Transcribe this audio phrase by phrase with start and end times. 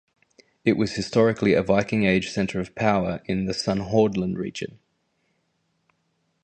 [0.65, 4.79] It was historically a Viking Age center of power in the Sunnhordland region.